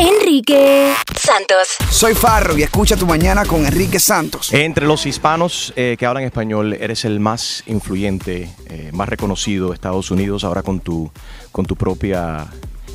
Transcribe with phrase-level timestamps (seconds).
[0.00, 1.76] Enrique Santos.
[1.90, 4.50] Soy Farro y escucha tu mañana con Enrique Santos.
[4.54, 9.74] Entre los hispanos eh, que hablan español, eres el más influyente, eh, más reconocido de
[9.74, 11.10] Estados Unidos, ahora con tu,
[11.52, 12.46] con tu propia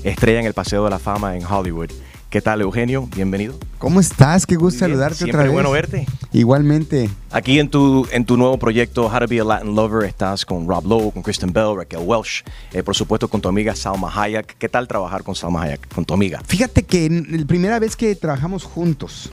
[0.03, 1.91] estrella en el Paseo de la Fama en Hollywood.
[2.35, 3.07] ¿Qué tal, Eugenio?
[3.15, 3.57] Bienvenido.
[3.77, 4.45] ¿Cómo estás?
[4.45, 5.53] Qué gusto saludarte Siempre otra vez.
[5.53, 6.05] bueno verte.
[6.33, 7.09] Igualmente.
[7.31, 10.67] Aquí en tu, en tu nuevo proyecto, How to Be a Latin Lover, estás con
[10.67, 14.57] Rob Lowe, con Kristen Bell, Raquel Welsh, eh, por supuesto con tu amiga Salma Hayek.
[14.57, 16.41] ¿Qué tal trabajar con Salma Hayek, con tu amiga?
[16.45, 19.31] Fíjate que la primera vez que trabajamos juntos,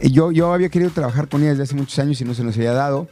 [0.00, 2.42] eh, yo, yo había querido trabajar con ella desde hace muchos años y no se
[2.42, 3.06] nos había dado.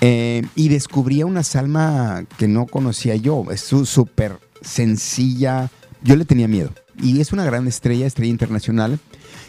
[0.00, 3.46] eh, y descubrí a una Salma que no conocía yo.
[3.50, 5.70] Es súper sencilla.
[6.04, 6.70] Yo le tenía miedo.
[7.02, 8.98] Y es una gran estrella, estrella internacional.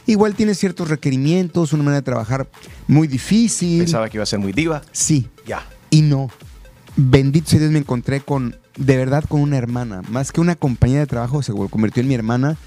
[0.05, 2.49] Igual tiene ciertos requerimientos, una manera de trabajar
[2.87, 3.79] muy difícil.
[3.79, 4.81] Pensaba que iba a ser muy diva.
[4.91, 5.65] Sí, Ya.
[5.89, 6.29] Y no.
[6.95, 10.01] Bendito sea Dios, me encontré con, de verdad, con una hermana.
[10.09, 12.57] Más que una compañera de trabajo, se convirtió en mi hermana.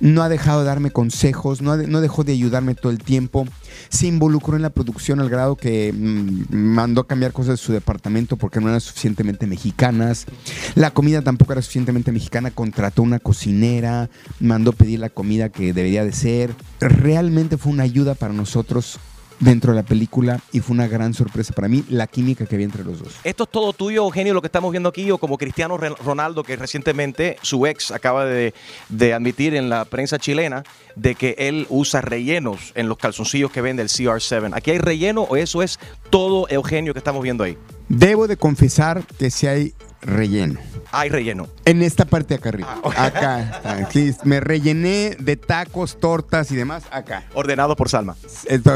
[0.00, 3.46] No ha dejado de darme consejos, no, no dejó de ayudarme todo el tiempo.
[3.88, 7.72] Se involucró en la producción al grado que mm, mandó a cambiar cosas de su
[7.72, 10.26] departamento porque no eran suficientemente mexicanas.
[10.74, 12.50] La comida tampoco era suficientemente mexicana.
[12.50, 16.54] Contrató una cocinera, mandó pedir la comida que debería de ser.
[16.80, 18.98] Realmente fue una ayuda para nosotros
[19.40, 22.64] dentro de la película y fue una gran sorpresa para mí la química que había
[22.64, 23.14] entre los dos.
[23.24, 25.10] ¿Esto es todo tuyo, Eugenio, lo que estamos viendo aquí?
[25.10, 28.54] O como Cristiano Ronaldo, que recientemente su ex acaba de,
[28.88, 33.60] de admitir en la prensa chilena de que él usa rellenos en los calzoncillos que
[33.60, 34.50] vende el CR7.
[34.54, 35.78] ¿Aquí hay relleno o eso es
[36.10, 37.56] todo Eugenio que estamos viendo ahí?
[37.88, 40.58] Debo de confesar que si hay relleno.
[40.98, 41.48] Hay relleno.
[41.64, 42.80] En esta parte de acá arriba.
[42.96, 43.40] Acá.
[43.40, 43.90] está.
[43.90, 47.24] Sí, me rellené de tacos, tortas y demás acá.
[47.34, 48.16] Ordenado por Salma.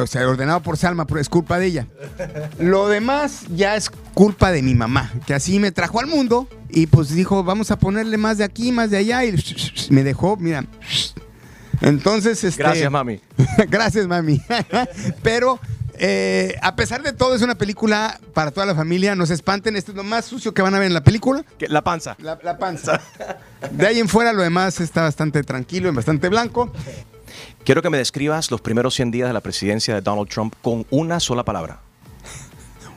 [0.02, 1.86] O sea, ordenado por Salma, pero es culpa de ella.
[2.58, 6.86] Lo demás ya es culpa de mi mamá, que así me trajo al mundo y
[6.86, 9.34] pues dijo, vamos a ponerle más de aquí, más de allá y
[9.90, 10.64] me dejó, mira.
[11.80, 13.20] Entonces, este, Gracias, mami.
[13.68, 14.40] Gracias, mami.
[15.22, 15.58] Pero
[16.02, 19.14] eh, a pesar de todo, es una película para toda la familia.
[19.14, 21.44] No se espanten, esto es lo más sucio que van a ver en la película.
[21.58, 22.16] La panza.
[22.20, 22.98] La, la panza.
[23.70, 26.72] De ahí en fuera, lo demás está bastante tranquilo y bastante blanco.
[27.66, 30.86] Quiero que me describas los primeros 100 días de la presidencia de Donald Trump con
[30.88, 31.80] una sola palabra.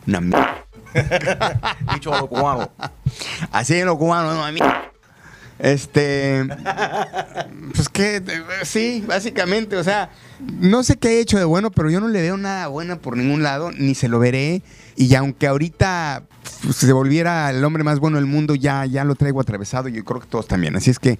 [0.07, 0.65] Una mierda.
[1.93, 2.71] Dicho a lo cubano.
[3.51, 4.61] Así en lo cubano, no a mí.
[5.59, 6.45] Este.
[7.75, 10.09] Pues que, eh, sí, básicamente, o sea,
[10.59, 13.17] no sé qué he hecho de bueno, pero yo no le veo nada bueno por
[13.17, 14.61] ningún lado, ni se lo veré.
[14.95, 16.23] Y aunque ahorita
[16.61, 19.93] pues, se volviera el hombre más bueno del mundo, ya, ya lo traigo atravesado y
[19.93, 20.75] yo creo que todos también.
[20.75, 21.17] Así es que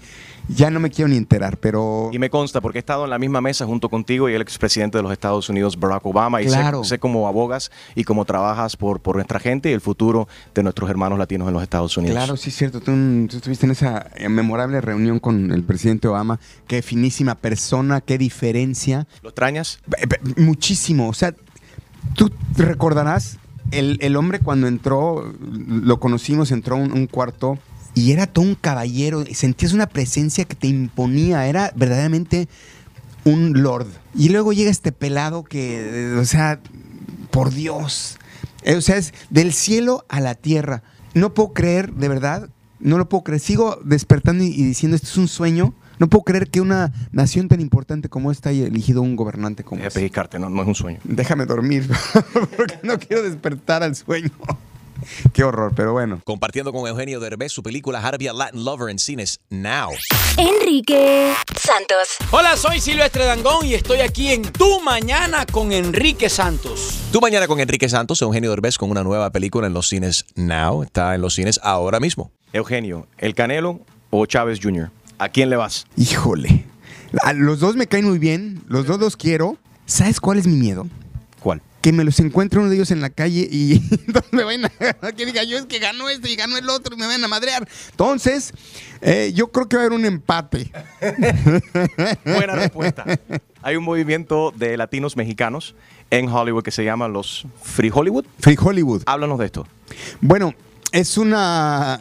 [0.50, 2.10] ya no me quiero ni enterar, pero.
[2.14, 4.98] Y me consta porque he estado en la misma mesa junto contigo y el expresidente
[4.98, 6.84] de los Estados Unidos, Barack Obama, y sé- Claro.
[6.84, 10.90] sé, cómo abogas y cómo trabajas por, por nuestra gente y el futuro de nuestros
[10.90, 12.16] hermanos latinos en los Estados Unidos.
[12.18, 12.80] Claro, sí es cierto.
[12.80, 12.92] Tú,
[13.28, 16.40] tú estuviste en esa eh, memorable reunión con el presidente Obama.
[16.68, 19.08] Qué finísima persona, qué diferencia.
[19.22, 19.80] ¿Lo extrañas?
[20.38, 21.10] Muchísimo.
[21.10, 21.34] O sea,
[22.16, 23.38] tú recordarás,
[23.72, 27.58] el, el hombre cuando entró, lo conocimos, entró a un, un cuarto
[27.96, 29.24] y era todo un caballero.
[29.34, 31.48] Sentías una presencia que te imponía.
[31.48, 32.48] Era verdaderamente
[33.24, 33.88] un lord.
[34.16, 36.60] Y luego llega este pelado que, eh, o sea,
[37.32, 38.18] por Dios.
[38.64, 40.84] Eh, O sea, es del cielo a la tierra.
[41.14, 42.50] No puedo creer, de verdad,
[42.80, 43.40] no lo puedo creer.
[43.40, 45.74] Sigo despertando y diciendo, esto es un sueño.
[46.00, 49.84] No puedo creer que una nación tan importante como esta haya elegido un gobernante como
[49.84, 50.00] este.
[50.00, 51.00] pellizcarte, no, no es un sueño.
[51.04, 51.90] Déjame dormir,
[52.58, 54.32] porque no quiero despertar al sueño.
[55.34, 56.22] Qué horror, pero bueno.
[56.24, 59.92] Compartiendo con Eugenio Derbez su película a Latin Lover en cines now.
[60.38, 62.18] Enrique Santos.
[62.32, 67.00] Hola, soy Silvestre Dangón y estoy aquí en Tu Mañana con Enrique Santos.
[67.12, 70.84] Tu mañana con Enrique Santos, Eugenio Derbez con una nueva película en los cines now.
[70.84, 72.32] Está en los cines ahora mismo.
[72.52, 74.90] Eugenio, ¿el Canelo o Chávez Jr.?
[75.24, 75.86] ¿A quién le vas?
[75.96, 76.66] Híjole.
[77.22, 79.58] A los dos me caen muy bien, los dos los quiero.
[79.86, 80.86] ¿Sabes cuál es mi miedo?
[81.40, 81.62] ¿Cuál?
[81.80, 83.82] Que me los encuentre uno de ellos en la calle y
[84.32, 85.12] me vayan a...
[85.14, 87.30] Que diga yo es que ganó este y ganó el otro y me vayan a
[87.30, 87.66] madrear.
[87.92, 88.52] Entonces,
[89.00, 90.70] eh, yo creo que va a haber un empate.
[92.26, 93.06] Buena respuesta.
[93.62, 95.74] Hay un movimiento de latinos mexicanos
[96.10, 98.26] en Hollywood que se llama los Free Hollywood.
[98.40, 99.04] Free Hollywood.
[99.06, 99.66] Háblanos de esto.
[100.20, 100.54] Bueno,
[100.94, 102.00] es una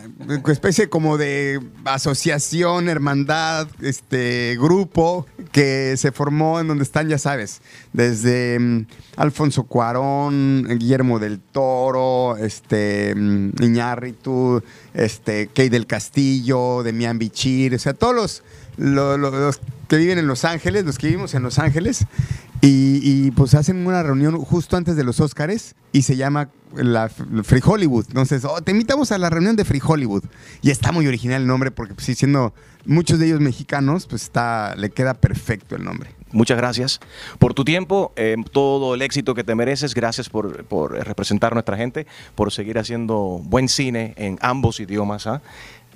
[0.49, 7.63] especie como de asociación, hermandad, este grupo que se formó en donde están, ya sabes,
[7.95, 8.87] desde mm,
[9.17, 14.63] Alfonso Cuarón, Guillermo del Toro, este mm, Iñárritu,
[14.93, 18.43] este Key del Castillo, Demian Bichir, o sea, todos los,
[18.77, 19.59] lo- lo- los
[19.97, 22.07] que viven en Los Ángeles, los que vivimos en Los Ángeles,
[22.61, 27.09] y, y, pues hacen una reunión justo antes de los Óscares y se llama la
[27.09, 28.07] Free Hollywood.
[28.09, 30.25] Entonces, oh, te invitamos a la reunión de Free Hollywood.
[30.63, 32.55] Y está muy original el nombre porque, pues, siendo
[32.85, 36.15] muchos de ellos mexicanos, pues está, le queda perfecto el nombre.
[36.33, 37.01] Muchas gracias
[37.39, 39.95] por tu tiempo, eh, todo el éxito que te mereces.
[39.95, 45.27] Gracias por, por representar a nuestra gente, por seguir haciendo buen cine en ambos idiomas.
[45.27, 45.43] ¿ah?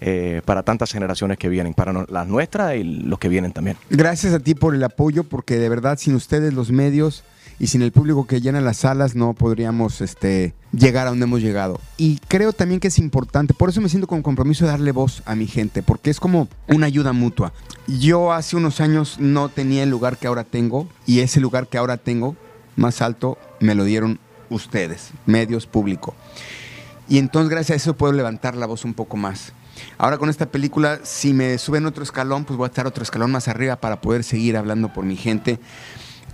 [0.00, 3.78] Eh, para tantas generaciones que vienen, para las nuestras y los que vienen también.
[3.88, 7.24] Gracias a ti por el apoyo, porque de verdad sin ustedes los medios
[7.58, 11.40] y sin el público que llena las salas no podríamos este, llegar a donde hemos
[11.40, 11.80] llegado.
[11.96, 15.22] Y creo también que es importante, por eso me siento con compromiso de darle voz
[15.24, 17.54] a mi gente, porque es como una ayuda mutua.
[17.86, 21.78] Yo hace unos años no tenía el lugar que ahora tengo y ese lugar que
[21.78, 22.36] ahora tengo
[22.76, 24.18] más alto me lo dieron
[24.50, 26.14] ustedes, medios público.
[27.08, 29.52] Y entonces gracias a eso puedo levantar la voz un poco más.
[29.98, 33.30] Ahora con esta película, si me suben otro escalón, pues voy a estar otro escalón
[33.30, 35.58] más arriba para poder seguir hablando por mi gente.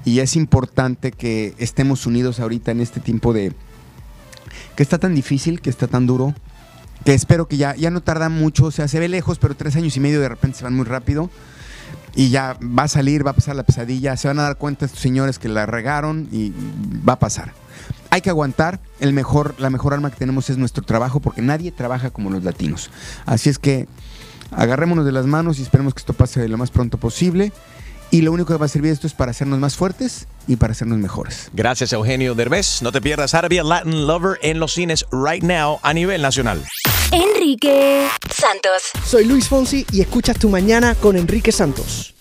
[0.05, 3.53] Y es importante que estemos unidos ahorita en este tiempo de...
[4.75, 6.35] que está tan difícil, que está tan duro,
[7.05, 9.77] que espero que ya, ya no tarda mucho, o sea, se ve lejos, pero tres
[9.77, 11.31] años y medio de repente se van muy rápido.
[12.15, 14.85] Y ya va a salir, va a pasar la pesadilla, se van a dar cuenta
[14.85, 16.53] estos señores que la regaron y
[17.09, 17.55] va a pasar.
[18.12, 21.73] Hay que aguantar, el mejor, la mejor arma que tenemos es nuestro trabajo, porque nadie
[21.73, 22.91] trabaja como los latinos.
[23.25, 23.88] Así es que
[24.50, 27.55] agarrémonos de las manos y esperemos que esto pase lo más pronto posible.
[28.11, 30.73] Y lo único que va a servir esto es para hacernos más fuertes y para
[30.73, 31.49] hacernos mejores.
[31.55, 32.82] Gracias, Eugenio Derbez.
[32.82, 35.94] No te pierdas How to be a Latin Lover en los cines right now a
[35.94, 36.62] nivel nacional.
[37.12, 38.91] Enrique Santos.
[39.06, 42.12] Soy Luis Fonsi y escuchas Tu Mañana con Enrique Santos.